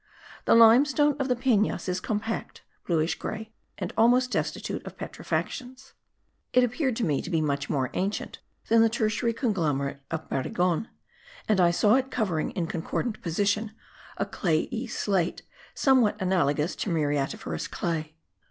The 0.45 0.55
limestone 0.55 1.15
of 1.19 1.27
the 1.27 1.35
Penas 1.35 1.87
is 1.87 1.99
compact, 1.99 2.63
bluish 2.87 3.13
grey 3.19 3.53
and 3.77 3.93
almost 3.95 4.31
destitute 4.31 4.83
of 4.83 4.97
petrifactions. 4.97 5.93
It 6.53 6.63
appeared 6.63 6.95
to 6.95 7.03
me 7.03 7.21
to 7.21 7.29
be 7.29 7.39
much 7.39 7.69
more 7.69 7.91
ancient 7.93 8.39
than 8.67 8.81
the 8.81 8.89
tertiary 8.89 9.31
conglomerate 9.31 10.01
of 10.09 10.27
Barigon, 10.27 10.87
and 11.47 11.61
I 11.61 11.69
saw 11.69 11.93
it 11.97 12.09
covering, 12.09 12.49
in 12.53 12.65
concordant 12.65 13.21
position, 13.21 13.73
a 14.17 14.25
slaty 14.25 14.87
clay, 14.87 15.35
somewhat 15.75 16.19
analogous 16.19 16.75
to 16.77 16.89
muriatiferous 16.89 17.69
clay. 17.69 18.15